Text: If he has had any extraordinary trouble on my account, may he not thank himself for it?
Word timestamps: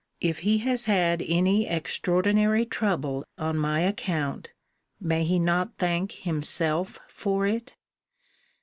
If 0.19 0.39
he 0.39 0.57
has 0.65 0.85
had 0.85 1.21
any 1.21 1.67
extraordinary 1.67 2.65
trouble 2.65 3.23
on 3.37 3.55
my 3.55 3.81
account, 3.81 4.51
may 4.99 5.23
he 5.23 5.37
not 5.37 5.77
thank 5.77 6.13
himself 6.13 6.97
for 7.07 7.45
it? 7.45 7.75